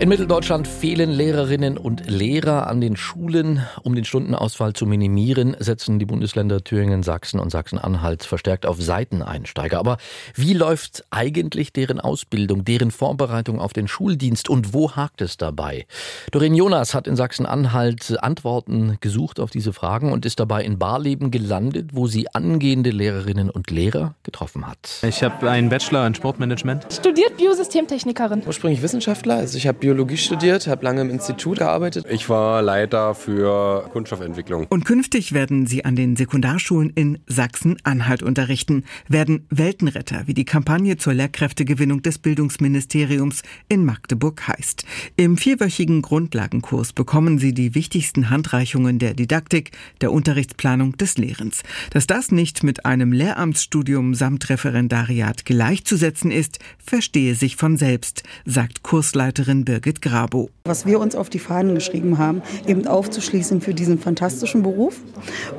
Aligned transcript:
In 0.00 0.08
Mitteldeutschland 0.10 0.68
fehlen 0.68 1.10
Lehrerinnen 1.10 1.76
und 1.76 2.08
Lehrer 2.08 2.68
an 2.68 2.80
den 2.80 2.94
Schulen. 2.94 3.66
Um 3.82 3.96
den 3.96 4.04
Stundenausfall 4.04 4.72
zu 4.72 4.86
minimieren, 4.86 5.56
setzen 5.58 5.98
die 5.98 6.04
Bundesländer 6.04 6.62
Thüringen, 6.62 7.02
Sachsen 7.02 7.40
und 7.40 7.50
Sachsen-Anhalt 7.50 8.22
verstärkt 8.22 8.64
auf 8.64 8.80
Seiteneinsteiger. 8.80 9.76
Aber 9.76 9.96
wie 10.36 10.52
läuft 10.52 11.04
eigentlich 11.10 11.72
deren 11.72 11.98
Ausbildung, 11.98 12.64
deren 12.64 12.92
Vorbereitung 12.92 13.58
auf 13.58 13.72
den 13.72 13.88
Schuldienst 13.88 14.48
und 14.48 14.72
wo 14.72 14.92
hakt 14.92 15.20
es 15.20 15.36
dabei? 15.36 15.84
Doreen 16.30 16.54
Jonas 16.54 16.94
hat 16.94 17.08
in 17.08 17.16
Sachsen-Anhalt 17.16 18.22
Antworten 18.22 18.98
gesucht 19.00 19.40
auf 19.40 19.50
diese 19.50 19.72
Fragen 19.72 20.12
und 20.12 20.24
ist 20.24 20.38
dabei 20.38 20.62
in 20.62 20.78
Barleben 20.78 21.32
gelandet, 21.32 21.90
wo 21.92 22.06
sie 22.06 22.32
angehende 22.32 22.90
Lehrerinnen 22.90 23.50
und 23.50 23.72
Lehrer 23.72 24.14
getroffen 24.22 24.68
hat. 24.68 25.00
Ich 25.02 25.24
habe 25.24 25.50
einen 25.50 25.70
Bachelor 25.70 26.06
in 26.06 26.14
Sportmanagement. 26.14 26.86
Studiert 26.92 27.36
Biosystemtechnikerin. 27.36 28.44
Ursprünglich 28.46 28.80
Wissenschaftler, 28.80 29.34
also 29.34 29.58
ich 29.58 29.66
habe 29.66 29.87
Biologie 29.88 30.18
studiert, 30.18 30.66
habe 30.66 30.84
lange 30.84 31.00
im 31.00 31.08
Institut 31.08 31.60
gearbeitet. 31.60 32.04
Ich 32.10 32.28
war 32.28 32.60
Leiter 32.60 33.14
für 33.14 33.88
Kunststoffentwicklung. 33.90 34.66
Und 34.68 34.84
künftig 34.84 35.32
werden 35.32 35.66
Sie 35.66 35.86
an 35.86 35.96
den 35.96 36.14
Sekundarschulen 36.14 36.90
in 36.90 37.20
Sachsen-Anhalt 37.26 38.22
unterrichten, 38.22 38.84
werden 39.08 39.46
Weltenretter, 39.48 40.24
wie 40.26 40.34
die 40.34 40.44
Kampagne 40.44 40.98
zur 40.98 41.14
Lehrkräftegewinnung 41.14 42.02
des 42.02 42.18
Bildungsministeriums 42.18 43.40
in 43.70 43.86
Magdeburg 43.86 44.46
heißt. 44.46 44.84
Im 45.16 45.38
vierwöchigen 45.38 46.02
Grundlagenkurs 46.02 46.92
bekommen 46.92 47.38
Sie 47.38 47.54
die 47.54 47.74
wichtigsten 47.74 48.28
Handreichungen 48.28 48.98
der 48.98 49.14
Didaktik, 49.14 49.70
der 50.02 50.12
Unterrichtsplanung 50.12 50.98
des 50.98 51.16
Lehrens. 51.16 51.62
Dass 51.92 52.06
das 52.06 52.30
nicht 52.30 52.62
mit 52.62 52.84
einem 52.84 53.10
Lehramtsstudium 53.10 54.12
samt 54.12 54.50
Referendariat 54.50 55.46
gleichzusetzen 55.46 56.30
ist, 56.30 56.58
verstehe 56.76 57.34
sich 57.34 57.56
von 57.56 57.78
selbst, 57.78 58.22
sagt 58.44 58.82
Kursleiterin 58.82 59.64
Birgit 59.64 59.77
Birgit 59.78 60.02
Grabo. 60.02 60.50
Was 60.64 60.86
wir 60.86 60.98
uns 60.98 61.14
auf 61.14 61.30
die 61.30 61.38
Fahnen 61.38 61.76
geschrieben 61.76 62.18
haben, 62.18 62.42
eben 62.66 62.88
aufzuschließen 62.88 63.60
für 63.60 63.74
diesen 63.74 64.00
fantastischen 64.00 64.64
Beruf 64.64 64.96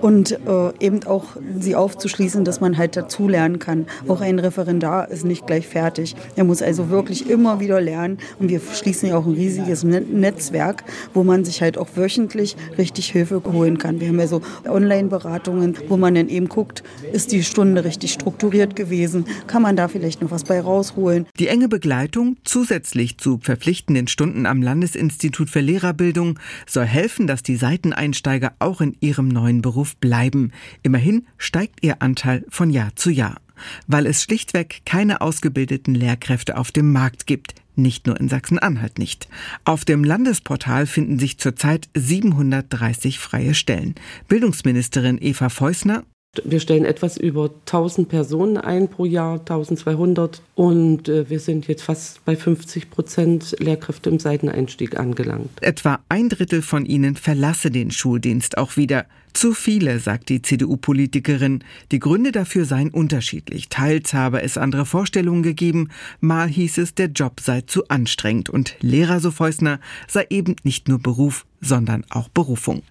und 0.01 0.31
äh, 0.31 0.37
eben 0.81 1.05
auch 1.05 1.37
sie 1.57 1.73
aufzuschließen, 1.73 2.43
dass 2.43 2.59
man 2.59 2.77
halt 2.77 2.97
dazulernen 2.97 3.59
kann. 3.59 3.87
Auch 4.09 4.19
ein 4.19 4.39
Referendar 4.39 5.09
ist 5.09 5.23
nicht 5.23 5.47
gleich 5.47 5.67
fertig. 5.67 6.17
Er 6.35 6.43
muss 6.43 6.61
also 6.61 6.89
wirklich 6.89 7.29
immer 7.29 7.61
wieder 7.61 7.79
lernen 7.79 8.17
und 8.39 8.49
wir 8.49 8.59
schließen 8.59 9.07
ja 9.07 9.17
auch 9.17 9.25
ein 9.25 9.35
riesiges 9.35 9.85
Netzwerk, 9.85 10.83
wo 11.13 11.23
man 11.23 11.45
sich 11.45 11.61
halt 11.61 11.77
auch 11.77 11.87
wöchentlich 11.95 12.57
richtig 12.77 13.09
Hilfe 13.09 13.41
holen 13.45 13.77
kann. 13.77 14.01
Wir 14.01 14.09
haben 14.09 14.19
ja 14.19 14.27
so 14.27 14.41
Online-Beratungen, 14.67 15.77
wo 15.87 15.95
man 15.95 16.15
dann 16.15 16.27
eben 16.27 16.49
guckt, 16.49 16.83
ist 17.13 17.31
die 17.31 17.43
Stunde 17.43 17.85
richtig 17.85 18.11
strukturiert 18.11 18.75
gewesen, 18.75 19.25
kann 19.47 19.61
man 19.61 19.77
da 19.77 19.87
vielleicht 19.87 20.21
noch 20.21 20.31
was 20.31 20.43
bei 20.43 20.59
rausholen. 20.59 21.25
Die 21.39 21.47
enge 21.47 21.69
Begleitung 21.69 22.35
zusätzlich 22.43 23.17
zu 23.17 23.39
verpflichtenden 23.41 24.08
Stunden 24.09 24.45
am 24.45 24.61
Landesinstitut 24.61 25.49
für 25.49 25.61
Lehrerbildung 25.61 26.39
soll 26.65 26.85
helfen, 26.85 27.27
dass 27.27 27.43
die 27.43 27.55
Seiteneinsteiger 27.55 28.53
auch 28.59 28.81
in 28.81 28.95
ihrem 28.99 29.27
neuen 29.27 29.61
Beruf 29.61 29.95
bleiben. 29.97 30.51
Immerhin 30.83 31.27
steigt 31.37 31.83
ihr 31.83 32.01
Anteil 32.01 32.45
von 32.49 32.69
Jahr 32.69 32.95
zu 32.95 33.09
Jahr, 33.09 33.39
weil 33.87 34.05
es 34.05 34.23
schlichtweg 34.23 34.81
keine 34.85 35.21
ausgebildeten 35.21 35.95
Lehrkräfte 35.95 36.57
auf 36.57 36.71
dem 36.71 36.91
Markt 36.91 37.27
gibt. 37.27 37.55
Nicht 37.75 38.07
nur 38.07 38.19
in 38.19 38.27
Sachsen-Anhalt 38.27 38.99
nicht. 38.99 39.29
Auf 39.63 39.85
dem 39.85 40.03
Landesportal 40.03 40.85
finden 40.85 41.17
sich 41.17 41.37
zurzeit 41.37 41.89
730 41.95 43.19
freie 43.19 43.53
Stellen. 43.53 43.95
Bildungsministerin 44.27 45.17
Eva 45.21 45.47
Feusner 45.47 46.03
wir 46.43 46.59
stellen 46.59 46.85
etwas 46.85 47.17
über 47.17 47.49
1000 47.65 48.07
Personen 48.07 48.57
ein 48.57 48.87
pro 48.87 49.05
Jahr, 49.05 49.39
1200. 49.39 50.41
Und 50.55 51.09
äh, 51.09 51.29
wir 51.29 51.39
sind 51.39 51.67
jetzt 51.67 51.81
fast 51.81 52.23
bei 52.25 52.35
50 52.35 52.91
Prozent 52.91 53.55
Lehrkräfte 53.59 54.09
im 54.09 54.19
Seiteneinstieg 54.19 54.99
angelangt. 54.99 55.49
Etwa 55.61 55.99
ein 56.07 56.29
Drittel 56.29 56.61
von 56.61 56.85
ihnen 56.85 57.15
verlasse 57.15 57.71
den 57.71 57.89
Schuldienst 57.89 58.57
auch 58.57 58.77
wieder. 58.77 59.05
Zu 59.33 59.53
viele, 59.53 59.99
sagt 59.99 60.29
die 60.29 60.41
CDU-Politikerin. 60.41 61.63
Die 61.91 61.99
Gründe 61.99 62.31
dafür 62.31 62.65
seien 62.65 62.89
unterschiedlich. 62.89 63.69
Teils 63.69 64.13
habe 64.13 64.41
es 64.41 64.57
andere 64.57 64.85
Vorstellungen 64.85 65.43
gegeben. 65.43 65.89
Mal 66.19 66.47
hieß 66.47 66.79
es, 66.79 66.95
der 66.95 67.07
Job 67.07 67.39
sei 67.39 67.61
zu 67.61 67.87
anstrengend. 67.87 68.49
Und 68.49 68.75
Lehrer, 68.81 69.19
so 69.19 69.31
Feusner, 69.31 69.79
sei 70.07 70.25
eben 70.29 70.55
nicht 70.63 70.87
nur 70.87 70.99
Beruf, 70.99 71.45
sondern 71.61 72.05
auch 72.09 72.29
Berufung. 72.29 72.81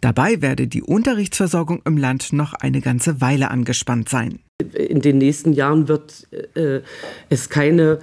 Dabei 0.00 0.42
werde 0.42 0.66
die 0.66 0.82
Unterrichtsversorgung 0.82 1.82
im 1.84 1.96
Land 1.96 2.32
noch 2.32 2.54
eine 2.54 2.80
ganze 2.80 3.20
Weile 3.20 3.50
angespannt 3.50 4.08
sein. 4.08 4.40
In 4.72 5.00
den 5.00 5.18
nächsten 5.18 5.52
Jahren 5.52 5.88
wird 5.88 6.26
äh, 6.54 6.80
es 7.28 7.48
keine 7.48 8.00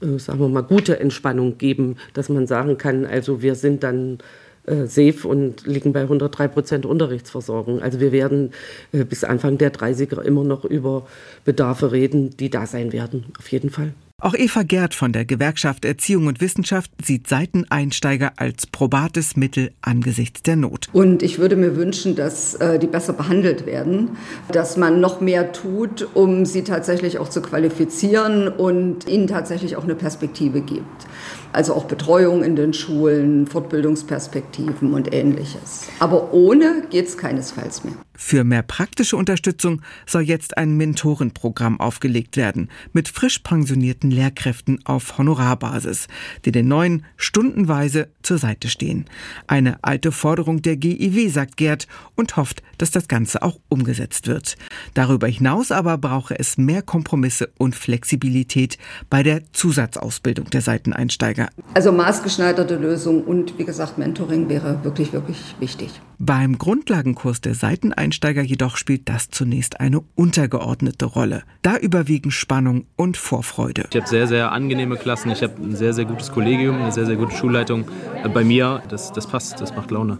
äh, 0.00 0.18
sagen 0.18 0.40
wir 0.40 0.48
mal, 0.48 0.62
gute 0.62 1.00
Entspannung 1.00 1.58
geben, 1.58 1.96
dass 2.12 2.28
man 2.28 2.46
sagen 2.46 2.78
kann, 2.78 3.06
also 3.06 3.42
wir 3.42 3.54
sind 3.54 3.82
dann 3.82 4.18
äh, 4.66 4.86
safe 4.86 5.28
und 5.28 5.66
liegen 5.66 5.92
bei 5.92 6.02
103 6.02 6.48
Prozent 6.48 6.86
Unterrichtsversorgung. 6.86 7.82
Also 7.82 8.00
wir 8.00 8.12
werden 8.12 8.52
äh, 8.92 9.04
bis 9.04 9.24
Anfang 9.24 9.58
der 9.58 9.72
30er 9.72 10.22
immer 10.22 10.44
noch 10.44 10.64
über 10.64 11.06
Bedarfe 11.44 11.92
reden, 11.92 12.36
die 12.36 12.50
da 12.50 12.66
sein 12.66 12.92
werden, 12.92 13.26
auf 13.38 13.48
jeden 13.48 13.70
Fall. 13.70 13.92
Auch 14.24 14.34
Eva 14.34 14.62
Gerd 14.62 14.94
von 14.94 15.12
der 15.12 15.24
Gewerkschaft 15.24 15.84
Erziehung 15.84 16.28
und 16.28 16.40
Wissenschaft 16.40 16.90
sieht 17.02 17.26
Seiteneinsteiger 17.26 18.32
als 18.36 18.66
probates 18.66 19.36
Mittel 19.36 19.72
angesichts 19.82 20.42
der 20.42 20.56
Not. 20.56 20.88
Und 20.92 21.22
ich 21.22 21.38
würde 21.38 21.56
mir 21.56 21.76
wünschen, 21.76 22.14
dass 22.14 22.54
äh, 22.54 22.78
die 22.78 22.86
besser 22.86 23.12
behandelt 23.12 23.66
werden, 23.66 24.16
dass 24.50 24.76
man 24.76 25.00
noch 25.00 25.20
mehr 25.20 25.52
tut, 25.52 26.08
um 26.14 26.46
sie 26.46 26.62
tatsächlich 26.62 27.18
auch 27.18 27.28
zu 27.28 27.42
qualifizieren 27.42 28.48
und 28.48 29.08
ihnen 29.08 29.26
tatsächlich 29.26 29.76
auch 29.76 29.84
eine 29.84 29.96
Perspektive 29.96 30.60
gibt. 30.60 31.06
Also 31.54 31.72
auch 31.74 31.84
Betreuung 31.84 32.42
in 32.42 32.56
den 32.56 32.74
Schulen, 32.74 33.46
Fortbildungsperspektiven 33.46 34.92
und 34.92 35.14
ähnliches. 35.14 35.86
Aber 36.00 36.32
ohne 36.32 36.82
geht 36.90 37.06
es 37.06 37.16
keinesfalls 37.16 37.84
mehr. 37.84 37.94
Für 38.16 38.44
mehr 38.44 38.62
praktische 38.62 39.16
Unterstützung 39.16 39.82
soll 40.06 40.22
jetzt 40.22 40.56
ein 40.56 40.76
Mentorenprogramm 40.76 41.80
aufgelegt 41.80 42.36
werden 42.36 42.70
mit 42.92 43.08
frisch 43.08 43.40
pensionierten 43.40 44.10
Lehrkräften 44.10 44.80
auf 44.84 45.18
Honorarbasis, 45.18 46.06
die 46.44 46.52
den 46.52 46.68
neuen 46.68 47.04
stundenweise 47.16 48.08
zur 48.22 48.38
Seite 48.38 48.68
stehen. 48.68 49.06
Eine 49.48 49.78
alte 49.82 50.12
Forderung 50.12 50.62
der 50.62 50.76
GIW, 50.76 51.28
sagt 51.28 51.56
Gerd, 51.56 51.88
und 52.14 52.36
hofft, 52.36 52.62
dass 52.78 52.92
das 52.92 53.08
Ganze 53.08 53.42
auch 53.42 53.58
umgesetzt 53.68 54.28
wird. 54.28 54.56
Darüber 54.94 55.26
hinaus 55.26 55.72
aber 55.72 55.98
brauche 55.98 56.38
es 56.38 56.56
mehr 56.56 56.82
Kompromisse 56.82 57.50
und 57.58 57.74
Flexibilität 57.74 58.78
bei 59.10 59.24
der 59.24 59.42
Zusatzausbildung 59.52 60.50
der 60.50 60.60
Seiteneinsteiger. 60.60 61.43
Also 61.74 61.92
maßgeschneiderte 61.92 62.76
Lösung 62.76 63.24
und 63.24 63.58
wie 63.58 63.64
gesagt 63.64 63.98
Mentoring 63.98 64.48
wäre 64.48 64.84
wirklich, 64.84 65.12
wirklich 65.12 65.54
wichtig. 65.58 65.90
Beim 66.18 66.58
Grundlagenkurs 66.58 67.40
der 67.40 67.54
Seiteneinsteiger 67.54 68.42
jedoch 68.42 68.76
spielt 68.76 69.08
das 69.08 69.30
zunächst 69.30 69.80
eine 69.80 70.00
untergeordnete 70.14 71.04
Rolle. 71.04 71.42
Da 71.62 71.76
überwiegen 71.76 72.30
Spannung 72.30 72.86
und 72.96 73.16
Vorfreude. 73.16 73.86
Ich 73.90 73.96
habe 73.96 74.08
sehr, 74.08 74.26
sehr 74.26 74.52
angenehme 74.52 74.96
Klassen. 74.96 75.30
Ich 75.30 75.42
habe 75.42 75.54
ein 75.62 75.76
sehr, 75.76 75.92
sehr 75.92 76.04
gutes 76.04 76.32
Kollegium, 76.32 76.76
eine 76.76 76.92
sehr, 76.92 77.06
sehr 77.06 77.16
gute 77.16 77.34
Schulleitung. 77.34 77.84
Bei 78.32 78.44
mir, 78.44 78.82
das, 78.88 79.12
das 79.12 79.26
passt, 79.26 79.60
das 79.60 79.74
macht 79.74 79.90
Laune. 79.90 80.18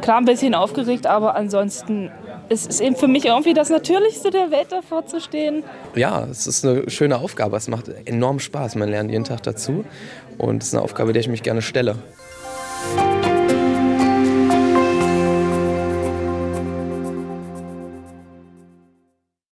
Klar, 0.00 0.18
ein 0.18 0.24
bisschen 0.24 0.54
aufgeregt, 0.54 1.06
aber 1.06 1.34
ansonsten 1.36 2.10
es 2.48 2.66
ist 2.66 2.80
eben 2.80 2.96
für 2.96 3.08
mich 3.08 3.24
irgendwie 3.24 3.54
das 3.54 3.70
Natürlichste 3.70 4.30
der 4.30 4.50
Welt, 4.50 4.70
davor 4.70 5.06
zu 5.06 5.20
stehen. 5.20 5.64
Ja, 5.94 6.26
es 6.30 6.46
ist 6.46 6.64
eine 6.64 6.88
schöne 6.90 7.18
Aufgabe. 7.18 7.56
Es 7.56 7.68
macht 7.68 7.88
enorm 8.04 8.38
Spaß. 8.38 8.76
Man 8.76 8.88
lernt 8.88 9.10
jeden 9.10 9.24
Tag 9.24 9.42
dazu. 9.42 9.84
Und 10.38 10.62
es 10.62 10.68
ist 10.68 10.74
eine 10.74 10.82
Aufgabe, 10.82 11.12
der 11.12 11.20
ich 11.20 11.28
mich 11.28 11.42
gerne 11.42 11.62
stelle. 11.62 11.96